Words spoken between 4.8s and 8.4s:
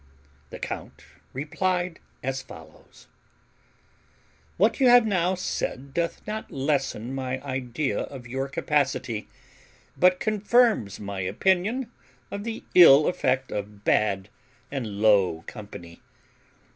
have now said doth not lessen my idea of